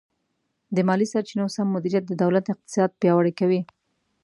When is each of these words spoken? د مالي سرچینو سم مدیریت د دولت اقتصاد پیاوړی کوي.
د 0.75 0.77
مالي 0.87 1.07
سرچینو 1.13 1.53
سم 1.55 1.67
مدیریت 1.75 2.03
د 2.07 2.13
دولت 2.23 2.45
اقتصاد 2.53 2.89
پیاوړی 3.01 3.33
کوي. 3.39 3.61